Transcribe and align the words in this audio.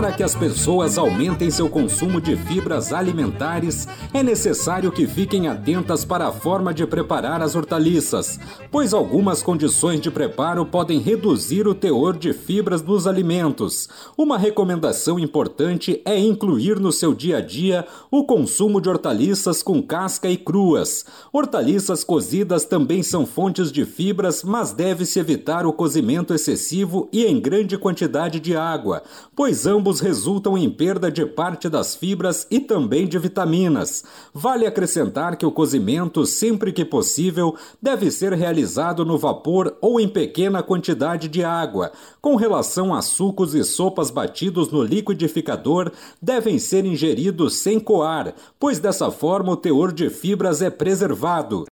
Para 0.00 0.12
que 0.12 0.22
as 0.22 0.34
pessoas 0.34 0.96
aumentem 0.96 1.50
seu 1.50 1.68
consumo 1.68 2.22
de 2.22 2.34
fibras 2.34 2.90
alimentares, 2.90 3.86
é 4.14 4.22
necessário 4.22 4.90
que 4.90 5.06
fiquem 5.06 5.46
atentas 5.46 6.06
para 6.06 6.26
a 6.26 6.32
forma 6.32 6.72
de 6.72 6.86
preparar 6.86 7.42
as 7.42 7.54
hortaliças, 7.54 8.40
pois 8.70 8.94
algumas 8.94 9.42
condições 9.42 10.00
de 10.00 10.10
preparo 10.10 10.64
podem 10.64 11.00
reduzir 11.00 11.68
o 11.68 11.74
teor 11.74 12.16
de 12.16 12.32
fibras 12.32 12.80
dos 12.80 13.06
alimentos. 13.06 13.90
Uma 14.16 14.38
recomendação 14.38 15.18
importante 15.18 16.00
é 16.06 16.18
incluir 16.18 16.80
no 16.80 16.92
seu 16.92 17.12
dia 17.12 17.36
a 17.36 17.40
dia 17.42 17.86
o 18.10 18.24
consumo 18.24 18.80
de 18.80 18.88
hortaliças 18.88 19.62
com 19.62 19.82
casca 19.82 20.30
e 20.30 20.38
cruas. 20.38 21.04
Hortaliças 21.30 22.02
cozidas 22.02 22.64
também 22.64 23.02
são 23.02 23.26
fontes 23.26 23.70
de 23.70 23.84
fibras, 23.84 24.42
mas 24.42 24.72
deve-se 24.72 25.18
evitar 25.18 25.66
o 25.66 25.74
cozimento 25.74 26.32
excessivo 26.32 27.06
e 27.12 27.26
em 27.26 27.38
grande 27.38 27.76
quantidade 27.76 28.40
de 28.40 28.56
água, 28.56 29.02
pois 29.36 29.66
ambos 29.66 29.89
ambos 29.90 29.98
resultam 29.98 30.56
em 30.56 30.70
perda 30.70 31.10
de 31.10 31.26
parte 31.26 31.68
das 31.68 31.96
fibras 31.96 32.46
e 32.48 32.60
também 32.60 33.08
de 33.08 33.18
vitaminas. 33.18 34.04
Vale 34.32 34.64
acrescentar 34.64 35.36
que 35.36 35.44
o 35.44 35.50
cozimento, 35.50 36.24
sempre 36.24 36.72
que 36.72 36.84
possível, 36.84 37.56
deve 37.82 38.08
ser 38.12 38.32
realizado 38.32 39.04
no 39.04 39.18
vapor 39.18 39.76
ou 39.80 39.98
em 39.98 40.08
pequena 40.08 40.62
quantidade 40.62 41.26
de 41.26 41.42
água. 41.42 41.90
Com 42.20 42.36
relação 42.36 42.94
a 42.94 43.02
sucos 43.02 43.52
e 43.52 43.64
sopas 43.64 44.12
batidos 44.12 44.70
no 44.70 44.84
liquidificador, 44.84 45.90
devem 46.22 46.60
ser 46.60 46.84
ingeridos 46.84 47.56
sem 47.56 47.80
coar, 47.80 48.32
pois 48.60 48.78
dessa 48.78 49.10
forma 49.10 49.50
o 49.50 49.56
teor 49.56 49.92
de 49.92 50.08
fibras 50.08 50.62
é 50.62 50.70
preservado. 50.70 51.69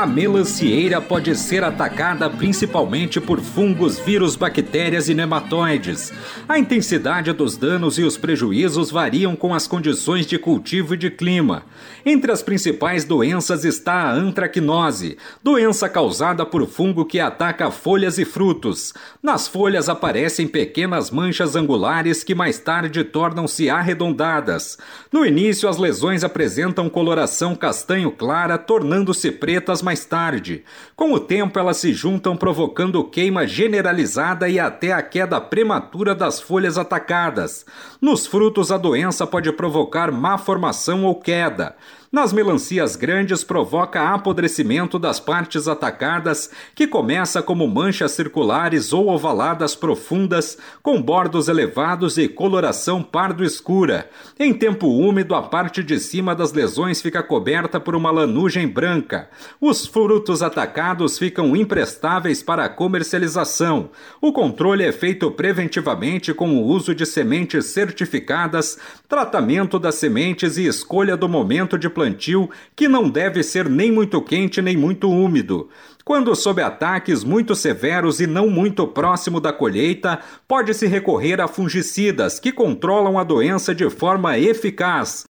A 0.00 0.06
melancieira 0.06 0.98
pode 0.98 1.36
ser 1.36 1.62
atacada 1.62 2.30
principalmente 2.30 3.20
por 3.20 3.38
fungos, 3.38 3.98
vírus, 3.98 4.34
bactérias 4.34 5.10
e 5.10 5.14
nematóides. 5.14 6.10
A 6.48 6.58
intensidade 6.58 7.30
dos 7.34 7.54
danos 7.58 7.98
e 7.98 8.02
os 8.02 8.16
prejuízos 8.16 8.90
variam 8.90 9.36
com 9.36 9.52
as 9.54 9.66
condições 9.66 10.24
de 10.24 10.38
cultivo 10.38 10.94
e 10.94 10.96
de 10.96 11.10
clima. 11.10 11.64
Entre 12.02 12.32
as 12.32 12.42
principais 12.42 13.04
doenças 13.04 13.62
está 13.62 13.92
a 13.92 14.14
antracnose, 14.14 15.18
doença 15.44 15.86
causada 15.86 16.46
por 16.46 16.66
fungo 16.66 17.04
que 17.04 17.20
ataca 17.20 17.70
folhas 17.70 18.16
e 18.16 18.24
frutos. 18.24 18.94
Nas 19.22 19.46
folhas 19.46 19.90
aparecem 19.90 20.48
pequenas 20.48 21.10
manchas 21.10 21.54
angulares 21.54 22.24
que 22.24 22.34
mais 22.34 22.58
tarde 22.58 23.04
tornam-se 23.04 23.68
arredondadas. 23.68 24.78
No 25.12 25.26
início, 25.26 25.68
as 25.68 25.76
lesões 25.76 26.24
apresentam 26.24 26.88
coloração 26.88 27.54
castanho 27.54 28.10
clara, 28.10 28.56
tornando-se 28.56 29.30
pretas 29.30 29.82
mais 29.82 29.89
tarde. 30.04 30.62
Com 30.94 31.12
o 31.12 31.18
tempo, 31.18 31.58
elas 31.58 31.78
se 31.78 31.92
juntam 31.92 32.36
provocando 32.36 33.02
queima 33.02 33.46
generalizada 33.46 34.48
e 34.48 34.60
até 34.60 34.92
a 34.92 35.02
queda 35.02 35.40
prematura 35.40 36.14
das 36.14 36.40
folhas 36.40 36.78
atacadas. 36.78 37.66
Nos 38.00 38.26
frutos, 38.26 38.70
a 38.70 38.78
doença 38.78 39.26
pode 39.26 39.52
provocar 39.52 40.12
má 40.12 40.38
formação 40.38 41.04
ou 41.04 41.16
queda. 41.16 41.74
Nas 42.12 42.32
melancias 42.32 42.96
grandes, 42.96 43.44
provoca 43.44 44.12
apodrecimento 44.12 44.98
das 44.98 45.20
partes 45.20 45.68
atacadas, 45.68 46.50
que 46.74 46.84
começa 46.84 47.40
como 47.40 47.68
manchas 47.68 48.10
circulares 48.10 48.92
ou 48.92 49.10
ovaladas 49.10 49.76
profundas, 49.76 50.58
com 50.82 51.00
bordos 51.00 51.46
elevados 51.46 52.18
e 52.18 52.26
coloração 52.26 53.00
pardo-escura. 53.00 54.10
Em 54.36 54.52
tempo 54.52 54.88
úmido, 54.88 55.36
a 55.36 55.42
parte 55.42 55.84
de 55.84 56.00
cima 56.00 56.34
das 56.34 56.52
lesões 56.52 57.00
fica 57.00 57.22
coberta 57.22 57.78
por 57.78 57.94
uma 57.94 58.10
lanugem 58.10 58.66
branca. 58.66 59.30
Os 59.60 59.86
frutos 59.86 60.42
atacados 60.42 61.16
ficam 61.16 61.54
imprestáveis 61.54 62.42
para 62.42 62.64
a 62.64 62.68
comercialização. 62.68 63.88
O 64.20 64.32
controle 64.32 64.82
é 64.82 64.90
feito 64.90 65.30
preventivamente 65.30 66.34
com 66.34 66.56
o 66.56 66.66
uso 66.66 66.92
de 66.92 67.06
sementes 67.06 67.66
certificadas, 67.66 68.80
tratamento 69.08 69.78
das 69.78 69.94
sementes 69.94 70.56
e 70.56 70.66
escolha 70.66 71.16
do 71.16 71.28
momento 71.28 71.78
de 71.78 71.88
plantio 72.00 72.48
que 72.74 72.88
não 72.88 73.10
deve 73.10 73.42
ser 73.42 73.68
nem 73.68 73.92
muito 73.92 74.22
quente 74.22 74.62
nem 74.62 74.74
muito 74.74 75.10
úmido. 75.10 75.68
Quando 76.02 76.34
sob 76.34 76.62
ataques 76.62 77.22
muito 77.22 77.54
severos 77.54 78.20
e 78.20 78.26
não 78.26 78.48
muito 78.48 78.86
próximo 78.86 79.38
da 79.38 79.52
colheita, 79.52 80.18
pode-se 80.48 80.86
recorrer 80.86 81.40
a 81.42 81.46
fungicidas 81.46 82.40
que 82.40 82.52
controlam 82.52 83.18
a 83.18 83.22
doença 83.22 83.74
de 83.74 83.88
forma 83.90 84.38
eficaz. 84.38 85.24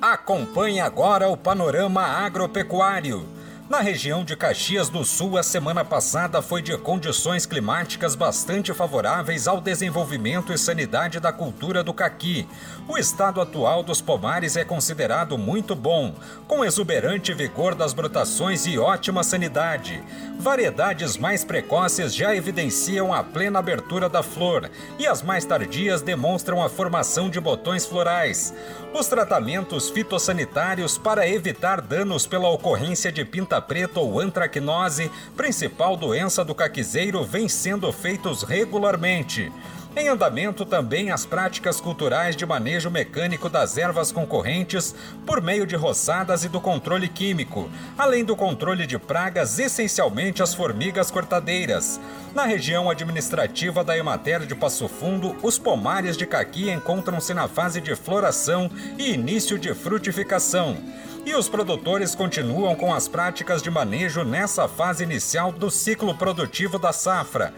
Acompanhe 0.00 0.80
agora 0.80 1.28
o 1.28 1.36
panorama 1.36 2.02
agropecuário. 2.02 3.39
Na 3.70 3.78
região 3.78 4.24
de 4.24 4.34
Caxias 4.34 4.88
do 4.88 5.04
Sul, 5.04 5.38
a 5.38 5.44
semana 5.44 5.84
passada 5.84 6.42
foi 6.42 6.60
de 6.60 6.76
condições 6.76 7.46
climáticas 7.46 8.16
bastante 8.16 8.74
favoráveis 8.74 9.46
ao 9.46 9.60
desenvolvimento 9.60 10.52
e 10.52 10.58
sanidade 10.58 11.20
da 11.20 11.32
cultura 11.32 11.84
do 11.84 11.94
caqui. 11.94 12.48
O 12.88 12.98
estado 12.98 13.40
atual 13.40 13.84
dos 13.84 14.00
pomares 14.00 14.56
é 14.56 14.64
considerado 14.64 15.38
muito 15.38 15.76
bom, 15.76 16.12
com 16.48 16.64
exuberante 16.64 17.32
vigor 17.32 17.76
das 17.76 17.92
brotações 17.92 18.66
e 18.66 18.76
ótima 18.76 19.22
sanidade. 19.22 20.02
Variedades 20.40 21.16
mais 21.16 21.44
precoces 21.44 22.12
já 22.12 22.34
evidenciam 22.34 23.14
a 23.14 23.22
plena 23.22 23.60
abertura 23.60 24.08
da 24.08 24.20
flor 24.20 24.68
e 24.98 25.06
as 25.06 25.22
mais 25.22 25.44
tardias 25.44 26.02
demonstram 26.02 26.60
a 26.60 26.68
formação 26.68 27.30
de 27.30 27.38
botões 27.38 27.86
florais. 27.86 28.52
Os 28.92 29.06
tratamentos 29.06 29.88
fitossanitários 29.90 30.98
para 30.98 31.28
evitar 31.28 31.80
danos 31.80 32.26
pela 32.26 32.48
ocorrência 32.48 33.12
de 33.12 33.24
pinta 33.24 33.59
preta 33.60 34.00
ou 34.00 34.20
antracnose, 34.20 35.10
principal 35.36 35.96
doença 35.96 36.44
do 36.44 36.54
caquizeiro, 36.54 37.24
vêm 37.24 37.48
sendo 37.48 37.92
feitos 37.92 38.42
regularmente. 38.42 39.52
Em 39.96 40.06
andamento 40.06 40.64
também 40.64 41.10
as 41.10 41.26
práticas 41.26 41.80
culturais 41.80 42.36
de 42.36 42.46
manejo 42.46 42.88
mecânico 42.88 43.48
das 43.48 43.76
ervas 43.76 44.12
concorrentes 44.12 44.94
por 45.26 45.42
meio 45.42 45.66
de 45.66 45.74
roçadas 45.74 46.44
e 46.44 46.48
do 46.48 46.60
controle 46.60 47.08
químico, 47.08 47.68
além 47.98 48.24
do 48.24 48.36
controle 48.36 48.86
de 48.86 48.98
pragas, 49.00 49.58
essencialmente 49.58 50.44
as 50.44 50.54
formigas 50.54 51.10
cortadeiras. 51.10 52.00
Na 52.32 52.44
região 52.44 52.88
administrativa 52.88 53.82
da 53.82 53.98
Emater 53.98 54.46
de 54.46 54.54
Passo 54.54 54.88
Fundo, 54.88 55.36
os 55.42 55.58
pomares 55.58 56.16
de 56.16 56.24
caqui 56.24 56.70
encontram-se 56.70 57.34
na 57.34 57.48
fase 57.48 57.80
de 57.80 57.96
floração 57.96 58.70
e 58.96 59.12
início 59.12 59.58
de 59.58 59.74
frutificação. 59.74 60.76
E 61.24 61.34
os 61.34 61.48
produtores 61.48 62.14
continuam 62.14 62.74
com 62.74 62.94
as 62.94 63.06
práticas 63.06 63.62
de 63.62 63.70
manejo 63.70 64.24
nessa 64.24 64.66
fase 64.66 65.04
inicial 65.04 65.52
do 65.52 65.70
ciclo 65.70 66.14
produtivo 66.14 66.78
da 66.78 66.92
safra. 66.92 67.52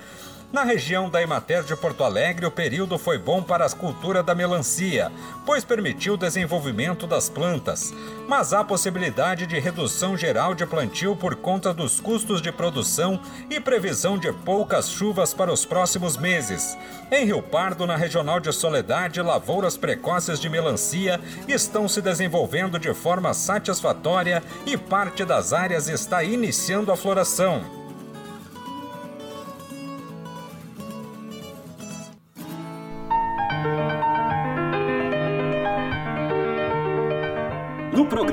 Na 0.52 0.64
região 0.64 1.08
da 1.08 1.22
Emater 1.22 1.64
de 1.64 1.74
Porto 1.74 2.04
Alegre, 2.04 2.44
o 2.44 2.50
período 2.50 2.98
foi 2.98 3.16
bom 3.16 3.42
para 3.42 3.64
a 3.64 3.70
cultura 3.70 4.22
da 4.22 4.34
melancia, 4.34 5.10
pois 5.46 5.64
permitiu 5.64 6.12
o 6.12 6.18
desenvolvimento 6.18 7.06
das 7.06 7.30
plantas. 7.30 7.90
Mas 8.28 8.52
há 8.52 8.62
possibilidade 8.62 9.46
de 9.46 9.58
redução 9.58 10.14
geral 10.14 10.54
de 10.54 10.66
plantio 10.66 11.16
por 11.16 11.36
conta 11.36 11.72
dos 11.72 12.00
custos 12.00 12.42
de 12.42 12.52
produção 12.52 13.18
e 13.48 13.58
previsão 13.60 14.18
de 14.18 14.30
poucas 14.30 14.90
chuvas 14.90 15.32
para 15.32 15.50
os 15.50 15.64
próximos 15.64 16.18
meses. 16.18 16.76
Em 17.10 17.24
Rio 17.24 17.42
Pardo, 17.42 17.86
na 17.86 17.96
regional 17.96 18.38
de 18.38 18.52
Soledade, 18.52 19.22
lavouras 19.22 19.78
precoces 19.78 20.38
de 20.38 20.50
melancia 20.50 21.18
estão 21.48 21.88
se 21.88 22.02
desenvolvendo 22.02 22.78
de 22.78 22.92
forma 22.92 23.32
satisfatória 23.32 24.42
e 24.66 24.76
parte 24.76 25.24
das 25.24 25.54
áreas 25.54 25.88
está 25.88 26.22
iniciando 26.22 26.92
a 26.92 26.96
floração. 26.96 27.81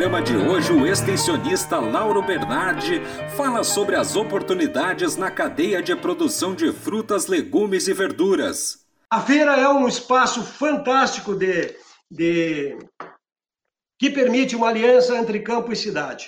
Programa 0.09 0.21
de 0.23 0.35
hoje, 0.35 0.73
o 0.73 0.87
extensionista 0.87 1.77
Lauro 1.77 2.23
Bernardi 2.23 2.99
fala 3.37 3.63
sobre 3.63 3.95
as 3.95 4.15
oportunidades 4.15 5.15
na 5.15 5.29
cadeia 5.29 5.83
de 5.83 5.95
produção 5.95 6.55
de 6.55 6.71
frutas, 6.73 7.27
legumes 7.27 7.87
e 7.87 7.93
verduras. 7.93 8.85
A 9.11 9.21
feira 9.21 9.55
é 9.55 9.69
um 9.69 9.87
espaço 9.87 10.43
fantástico 10.43 11.35
de, 11.35 11.75
de 12.09 12.75
que 13.99 14.09
permite 14.09 14.55
uma 14.55 14.69
aliança 14.69 15.15
entre 15.15 15.41
campo 15.41 15.71
e 15.71 15.75
cidade. 15.75 16.27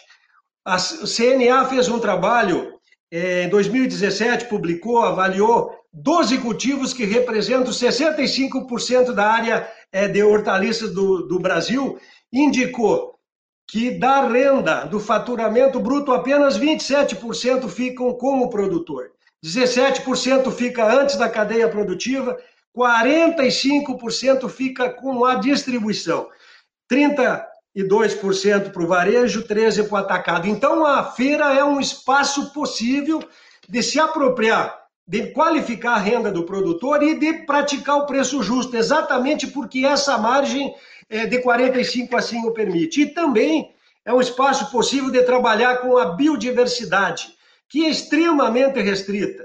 A 0.63 0.78
CNA 0.78 1.66
fez 1.66 1.89
um 1.89 2.00
trabalho 2.00 2.74
em 3.12 3.50
2017, 3.50 4.45
publicou, 4.45 5.01
avaliou 5.01 5.74
12 5.92 6.38
cultivos 6.38 6.94
que 6.94 7.04
representam 7.04 7.72
65% 7.72 9.12
da 9.12 9.28
área 9.28 9.68
de 10.13 10.22
hortaliças 10.22 10.94
do, 10.94 11.24
do 11.28 11.39
Brasil, 11.39 12.00
indicou 12.31 13.19
que 13.71 13.89
da 13.89 14.27
renda 14.27 14.83
do 14.83 15.00
faturamento 15.00 15.79
bruto, 15.79 16.12
apenas 16.12 16.59
27% 16.59 17.69
ficam 17.69 18.13
como 18.15 18.50
produtor, 18.50 19.12
17% 19.41 20.51
fica 20.51 20.85
antes 20.94 21.15
da 21.15 21.29
cadeia 21.29 21.69
produtiva, 21.69 22.38
45% 22.77 24.50
fica 24.50 24.89
com 24.89 25.23
a 25.23 25.35
distribuição, 25.35 26.27
32% 26.91 27.45
para 28.73 28.83
o 28.83 28.88
varejo, 28.88 29.47
13% 29.47 29.88
para 29.88 29.95
o 29.95 29.97
atacado. 29.97 30.50
Então, 30.50 30.85
a 30.85 31.06
feira 31.06 31.53
é 31.53 31.63
um 31.63 31.79
espaço 31.79 32.51
possível 32.51 33.23
de 33.69 33.81
se 33.81 33.97
apropriar, 33.97 34.81
de 35.12 35.28
qualificar 35.34 35.96
a 35.96 36.00
renda 36.00 36.31
do 36.31 36.44
produtor 36.44 37.04
e 37.04 37.19
de 37.19 37.34
praticar 37.46 37.98
o 37.98 38.06
preço 38.06 38.42
justo, 38.42 38.78
exatamente 38.78 39.46
porque 39.46 39.86
essa 39.86 40.18
margem 40.18 40.74
é, 41.10 41.25
de 41.25 41.40
45 41.40 42.16
assim 42.16 42.48
o 42.48 42.54
permite. 42.54 43.02
E 43.02 43.08
também 43.08 43.74
é 44.06 44.13
um 44.13 44.22
espaço 44.22 44.72
possível 44.72 45.12
de 45.12 45.22
trabalhar 45.24 45.80
com 45.80 45.98
a 45.98 46.06
biodiversidade, 46.06 47.28
que 47.68 47.84
é 47.84 47.90
extremamente 47.90 48.80
restrita. 48.80 49.44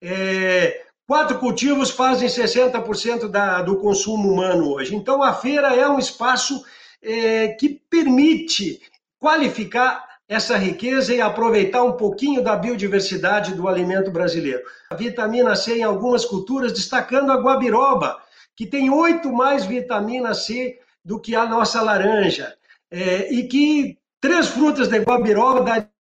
É, 0.00 0.82
quatro 1.04 1.40
cultivos 1.40 1.90
fazem 1.90 2.28
60% 2.28 3.26
da, 3.26 3.60
do 3.60 3.74
consumo 3.78 4.32
humano 4.32 4.74
hoje. 4.74 4.94
Então, 4.94 5.20
a 5.20 5.34
feira 5.34 5.74
é 5.74 5.88
um 5.88 5.98
espaço 5.98 6.64
é, 7.02 7.48
que 7.48 7.70
permite 7.90 8.80
qualificar 9.18 10.07
essa 10.28 10.58
riqueza 10.58 11.14
e 11.14 11.20
aproveitar 11.20 11.82
um 11.82 11.92
pouquinho 11.92 12.42
da 12.42 12.54
biodiversidade 12.54 13.54
do 13.54 13.66
alimento 13.66 14.10
brasileiro. 14.10 14.62
A 14.90 14.94
vitamina 14.94 15.56
C 15.56 15.78
em 15.78 15.82
algumas 15.82 16.24
culturas, 16.24 16.72
destacando 16.72 17.32
a 17.32 17.40
guabiroba, 17.40 18.18
que 18.54 18.66
tem 18.66 18.90
oito 18.90 19.32
mais 19.32 19.64
vitamina 19.64 20.34
C 20.34 20.78
do 21.02 21.18
que 21.18 21.34
a 21.34 21.46
nossa 21.46 21.80
laranja. 21.80 22.54
É, 22.90 23.32
e 23.32 23.48
que 23.48 23.98
três 24.20 24.48
frutas 24.48 24.88
de 24.88 24.98
guabiroba 24.98 25.62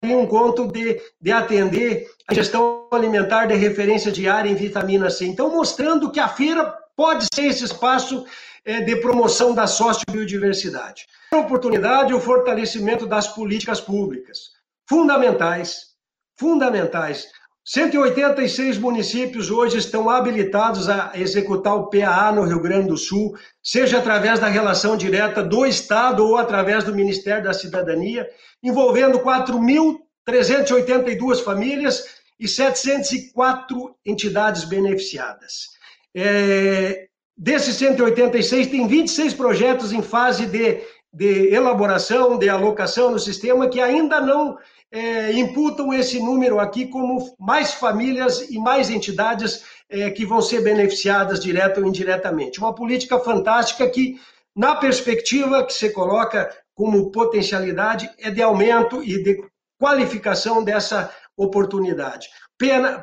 dariam 0.01 0.25
conta 0.27 0.65
de, 0.67 1.01
de 1.19 1.31
atender 1.31 2.07
a 2.27 2.33
gestão 2.33 2.87
alimentar 2.91 3.45
de 3.45 3.55
referência 3.55 4.11
diária 4.11 4.49
em 4.49 4.55
vitamina 4.55 5.09
C. 5.09 5.25
Então, 5.25 5.51
mostrando 5.51 6.11
que 6.11 6.19
a 6.19 6.29
feira 6.29 6.73
pode 6.95 7.27
ser 7.33 7.47
esse 7.47 7.65
espaço 7.65 8.25
de 8.65 8.95
promoção 8.95 9.53
da 9.53 9.67
sociobiodiversidade. 9.67 11.05
A 11.31 11.37
oportunidade 11.37 12.11
o 12.13 12.19
fortalecimento 12.19 13.05
das 13.05 13.27
políticas 13.27 13.79
públicas, 13.79 14.49
fundamentais, 14.89 15.93
fundamentais. 16.37 17.27
186 17.63 18.77
municípios 18.77 19.49
hoje 19.49 19.77
estão 19.79 20.07
habilitados 20.09 20.87
a 20.87 21.13
executar 21.15 21.75
o 21.75 21.89
PAA 21.89 22.31
no 22.31 22.43
Rio 22.43 22.61
Grande 22.61 22.89
do 22.89 22.97
Sul, 22.97 23.35
seja 23.61 23.97
através 23.97 24.39
da 24.39 24.47
relação 24.47 24.95
direta 24.95 25.43
do 25.43 25.65
Estado 25.65 26.23
ou 26.23 26.37
através 26.37 26.83
do 26.83 26.93
Ministério 26.93 27.43
da 27.43 27.53
Cidadania, 27.53 28.29
envolvendo 28.61 29.19
4.382 29.19 31.43
famílias 31.43 32.05
e 32.39 32.47
704 32.47 33.95
entidades 34.05 34.63
beneficiadas. 34.63 35.69
É, 36.13 37.07
desses 37.37 37.75
186, 37.75 38.67
tem 38.67 38.87
26 38.87 39.33
projetos 39.33 39.91
em 39.91 40.01
fase 40.01 40.45
de, 40.45 40.81
de 41.13 41.53
elaboração, 41.53 42.37
de 42.37 42.47
alocação 42.47 43.11
no 43.11 43.19
sistema, 43.19 43.67
que 43.67 43.81
ainda 43.81 44.21
não 44.21 44.57
é, 44.91 45.33
imputam 45.33 45.93
esse 45.93 46.19
número 46.19 46.59
aqui 46.59 46.87
como 46.87 47.35
mais 47.39 47.73
famílias 47.73 48.49
e 48.49 48.57
mais 48.57 48.89
entidades 48.89 49.63
é, 49.89 50.09
que 50.09 50.25
vão 50.25 50.41
ser 50.41 50.61
beneficiadas 50.61 51.39
direto 51.39 51.81
ou 51.81 51.87
indiretamente. 51.87 52.59
Uma 52.59 52.73
política 52.73 53.19
fantástica 53.19 53.89
que, 53.89 54.19
na 54.55 54.75
perspectiva 54.75 55.65
que 55.65 55.73
você 55.73 55.89
coloca 55.89 56.49
como 56.73 57.11
potencialidade, 57.11 58.09
é 58.19 58.29
de 58.29 58.41
aumento 58.41 59.03
e 59.03 59.21
de 59.21 59.43
qualificação 59.79 60.63
dessa 60.63 61.11
oportunidade. 61.37 62.27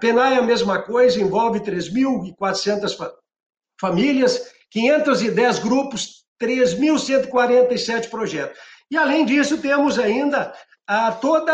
Penai 0.01 0.35
é 0.35 0.39
a 0.39 0.43
mesma 0.43 0.81
coisa, 0.81 1.21
envolve 1.21 1.61
3.400 1.61 2.97
famílias, 3.83 4.41
510 4.71 5.59
grupos, 5.59 6.23
3.147 6.41 8.09
projetos. 8.09 8.57
E, 8.89 8.97
além 8.97 9.27
disso, 9.27 9.59
temos 9.59 9.99
ainda 9.99 10.55
a 10.87 11.11
toda 11.11 11.53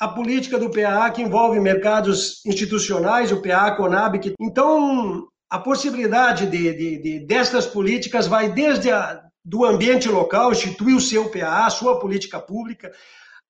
a 0.00 0.08
política 0.08 0.58
do 0.58 0.70
PA 0.70 1.10
que 1.10 1.20
envolve 1.20 1.60
mercados 1.60 2.40
institucionais, 2.46 3.30
o 3.30 3.42
PA, 3.42 3.66
a 3.66 3.76
Conab. 3.76 4.18
Que... 4.18 4.32
Então, 4.40 5.28
a 5.50 5.58
possibilidade 5.58 6.46
de, 6.46 6.72
de, 6.72 6.98
de, 7.02 7.26
destas 7.26 7.66
políticas 7.66 8.26
vai 8.26 8.50
desde 8.50 8.90
a, 8.90 9.20
do 9.44 9.66
ambiente 9.66 10.08
local, 10.08 10.52
instituir 10.52 10.96
o 10.96 11.00
seu 11.00 11.28
PA, 11.28 11.66
a 11.66 11.70
sua 11.70 12.00
política 12.00 12.40
pública, 12.40 12.90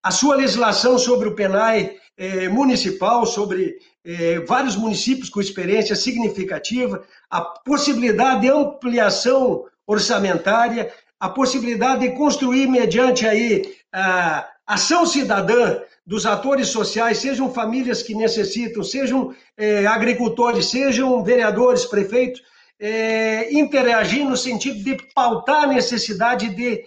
a 0.02 0.10
sua 0.10 0.36
legislação 0.36 0.98
sobre 0.98 1.28
o 1.28 1.34
PENAI 1.34 1.96
eh, 2.16 2.48
municipal, 2.48 3.26
sobre 3.26 3.76
eh, 4.04 4.40
vários 4.40 4.76
municípios 4.76 5.28
com 5.28 5.40
experiência 5.40 5.94
significativa, 5.94 7.02
a 7.28 7.40
possibilidade 7.40 8.42
de 8.42 8.50
ampliação 8.50 9.64
orçamentária, 9.86 10.92
a 11.18 11.28
possibilidade 11.28 12.08
de 12.08 12.16
construir 12.16 12.66
mediante 12.66 13.26
aí 13.26 13.74
a 13.92 14.48
ação 14.66 15.04
cidadã 15.04 15.80
dos 16.06 16.24
atores 16.26 16.68
sociais, 16.68 17.18
sejam 17.18 17.52
famílias 17.52 18.02
que 18.02 18.14
necessitam, 18.14 18.82
sejam 18.82 19.34
eh, 19.56 19.86
agricultores, 19.86 20.66
sejam 20.66 21.22
vereadores, 21.22 21.84
prefeitos, 21.84 22.42
eh, 22.78 23.48
interagir 23.52 24.24
no 24.24 24.36
sentido 24.36 24.82
de 24.82 24.96
pautar 25.14 25.64
a 25.64 25.66
necessidade 25.66 26.48
de 26.54 26.84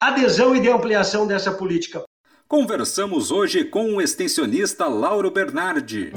adesão 0.00 0.54
e 0.54 0.60
de 0.60 0.70
ampliação 0.70 1.26
dessa 1.26 1.52
política. 1.52 2.04
Conversamos 2.46 3.30
hoje 3.30 3.64
com 3.64 3.94
o 3.94 4.02
extensionista 4.02 4.86
Lauro 4.86 5.30
Bernardi. 5.30 6.12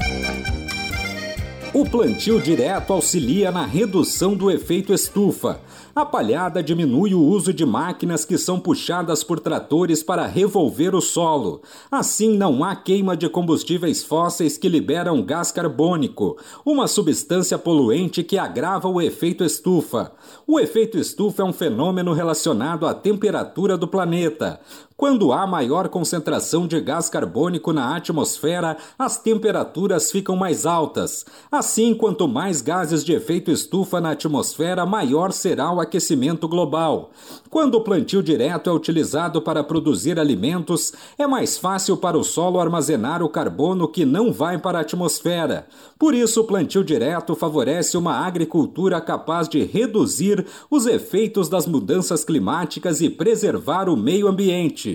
O 1.74 1.85
plantio 1.85 2.41
direto 2.41 2.91
auxilia 2.91 3.51
na 3.51 3.65
redução 3.65 4.35
do 4.35 4.50
efeito 4.51 4.94
estufa. 4.94 5.62
A 5.95 6.06
palhada 6.06 6.62
diminui 6.62 7.13
o 7.13 7.21
uso 7.21 7.53
de 7.53 7.65
máquinas 7.65 8.25
que 8.25 8.38
são 8.38 8.59
puxadas 8.59 9.24
por 9.24 9.39
tratores 9.39 10.01
para 10.01 10.25
revolver 10.25 10.95
o 10.95 11.01
solo. 11.01 11.62
Assim, 11.91 12.38
não 12.38 12.63
há 12.63 12.75
queima 12.75 13.15
de 13.15 13.29
combustíveis 13.29 14.03
fósseis 14.03 14.57
que 14.57 14.69
liberam 14.69 15.21
gás 15.21 15.51
carbônico, 15.51 16.38
uma 16.65 16.88
substância 16.88 17.57
poluente 17.57 18.24
que 18.24 18.38
agrava 18.38 18.88
o 18.88 19.01
efeito 19.01 19.43
estufa. 19.43 20.12
O 20.46 20.60
efeito 20.60 20.98
estufa 20.98 21.41
é 21.41 21.46
um 21.46 21.53
fenômeno 21.53 22.13
relacionado 22.13 22.88
à 22.88 22.93
temperatura 22.93 23.77
do 23.77 23.88
planeta. 23.88 24.60
Quando 24.98 25.32
há 25.32 25.46
maior 25.46 25.89
concentração 25.89 26.66
de 26.66 26.82
gás 26.82 27.08
carbônico 27.08 27.72
na 27.72 27.96
atmosfera, 27.96 28.75
as 28.98 29.16
temperaturas 29.16 30.10
ficam 30.12 30.36
mais 30.36 30.66
altas. 30.66 31.24
Assim, 31.51 31.94
quanto 31.94 32.27
mais 32.27 32.63
gases 32.63 33.06
de 33.06 33.13
efeito 33.13 33.51
estufa 33.51 34.01
na 34.01 34.13
atmosfera, 34.13 34.88
maior 34.88 35.32
será 35.32 35.72
o 35.72 35.80
aquecimento 35.80 36.48
global. 36.48 37.12
Quando 37.48 37.75
o 37.75 37.82
plantio 37.82 38.24
direto 38.24 38.72
é 38.72 38.74
utilizado 38.74 39.39
para 39.39 39.63
produzir 39.63 40.20
alimentos, 40.20 40.92
é 41.16 41.27
mais 41.27 41.60
fácil 41.60 41.96
para 41.96 42.18
o 42.18 42.24
solo 42.24 42.60
armazenar 42.60 43.22
o 43.22 43.30
carbono 43.30 43.88
que 43.88 44.04
não 44.04 44.34
vai 44.34 44.58
para 44.58 44.80
a 44.80 44.82
atmosfera. 44.82 45.68
Por 46.00 46.16
isso, 46.16 46.42
o 46.42 46.44
plantio 46.44 46.84
direto 46.84 47.36
favorece 47.36 47.98
uma 47.98 48.25
agricultura 48.25 49.00
capaz 49.00 49.48
de 49.48 49.63
reduzir 49.63 50.44
os 50.72 50.88
efeitos 50.88 51.48
das 51.48 51.68
mudanças 51.68 52.25
climáticas 52.25 53.00
e 53.00 53.12
preservar 53.12 53.89
o 53.89 53.96
meio 53.96 54.27
ambiente. 54.27 54.87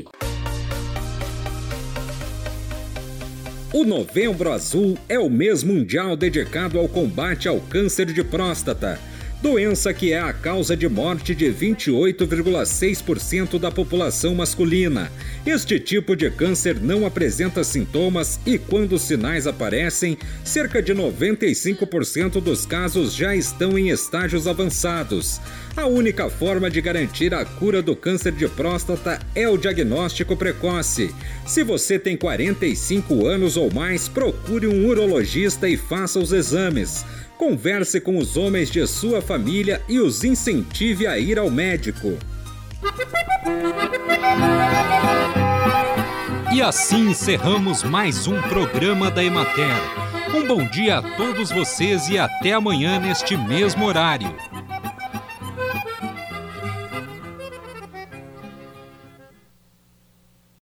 O 3.72 3.84
Novembro 3.84 4.52
Azul 4.52 4.96
é 5.08 5.18
o 5.18 5.30
mês 5.30 5.62
mundial 5.62 6.16
dedicado 6.16 6.78
ao 6.78 6.88
combate 6.88 7.48
ao 7.48 7.60
câncer 7.60 8.06
de 8.06 8.22
próstata 8.22 8.98
doença 9.42 9.92
que 9.92 10.12
é 10.12 10.20
a 10.20 10.32
causa 10.32 10.76
de 10.76 10.88
morte 10.88 11.34
de 11.34 11.46
28,6% 11.46 13.58
da 13.58 13.72
população 13.72 14.36
masculina. 14.36 15.10
Este 15.44 15.80
tipo 15.80 16.14
de 16.14 16.30
câncer 16.30 16.78
não 16.80 17.04
apresenta 17.04 17.64
sintomas 17.64 18.38
e, 18.46 18.56
quando 18.56 18.92
os 18.92 19.02
sinais 19.02 19.48
aparecem, 19.48 20.16
cerca 20.44 20.80
de 20.80 20.94
95% 20.94 22.40
dos 22.40 22.64
casos 22.64 23.16
já 23.16 23.34
estão 23.34 23.76
em 23.76 23.90
estágios 23.90 24.46
avançados. 24.46 25.40
A 25.76 25.86
única 25.86 26.30
forma 26.30 26.70
de 26.70 26.80
garantir 26.80 27.34
a 27.34 27.44
cura 27.44 27.82
do 27.82 27.96
câncer 27.96 28.30
de 28.30 28.46
próstata 28.46 29.18
é 29.34 29.48
o 29.48 29.58
diagnóstico 29.58 30.36
precoce. 30.36 31.12
Se 31.44 31.64
você 31.64 31.98
tem 31.98 32.16
45 32.16 33.26
anos 33.26 33.56
ou 33.56 33.72
mais, 33.72 34.06
procure 34.06 34.68
um 34.68 34.86
urologista 34.86 35.68
e 35.68 35.76
faça 35.76 36.20
os 36.20 36.32
exames. 36.32 37.04
Converse 37.42 38.00
com 38.00 38.18
os 38.18 38.36
homens 38.36 38.70
de 38.70 38.86
sua 38.86 39.20
família 39.20 39.82
e 39.88 39.98
os 39.98 40.22
incentive 40.22 41.08
a 41.08 41.18
ir 41.18 41.40
ao 41.40 41.50
médico. 41.50 42.16
E 46.54 46.62
assim 46.62 47.10
encerramos 47.10 47.82
mais 47.82 48.28
um 48.28 48.40
programa 48.42 49.10
da 49.10 49.24
Emater. 49.24 49.74
Um 50.32 50.46
bom 50.46 50.64
dia 50.68 50.98
a 50.98 51.02
todos 51.16 51.50
vocês 51.50 52.08
e 52.08 52.16
até 52.16 52.52
amanhã 52.52 53.00
neste 53.00 53.36
mesmo 53.36 53.86
horário. 53.86 54.32